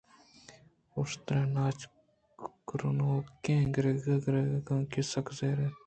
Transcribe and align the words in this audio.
اُشتر 0.97 1.35
ءُ 1.47 1.51
ناچ 1.55 1.79
کرٛانکوکیں 2.67 3.63
گُراگ 3.73 4.05
گُراگےءَ 4.23 4.65
کانگی 4.67 4.93
ئِے 4.97 5.03
ءَ 5.07 5.11
سکّ 5.11 5.27
زہر 5.37 5.59
اتک 5.63 5.75